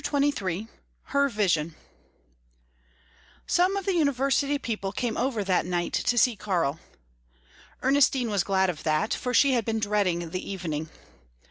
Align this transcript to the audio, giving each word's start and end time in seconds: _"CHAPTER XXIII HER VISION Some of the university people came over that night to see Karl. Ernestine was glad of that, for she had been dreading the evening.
_"CHAPTER 0.03 0.29
XXIII 0.33 0.67
HER 1.03 1.29
VISION 1.29 1.75
Some 3.45 3.77
of 3.77 3.85
the 3.85 3.93
university 3.93 4.57
people 4.57 4.91
came 4.91 5.15
over 5.15 5.43
that 5.43 5.63
night 5.67 5.93
to 5.93 6.17
see 6.17 6.35
Karl. 6.35 6.79
Ernestine 7.83 8.31
was 8.31 8.43
glad 8.43 8.71
of 8.71 8.81
that, 8.81 9.13
for 9.13 9.31
she 9.31 9.51
had 9.53 9.63
been 9.63 9.77
dreading 9.77 10.31
the 10.31 10.49
evening. 10.51 10.89